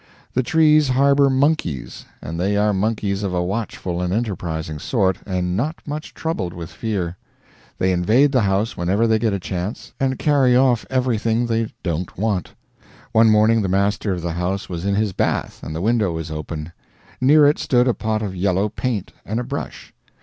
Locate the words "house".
8.41-8.75, 14.33-14.67